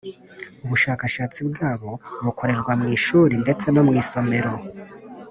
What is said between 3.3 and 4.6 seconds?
ndetse no mu isomero.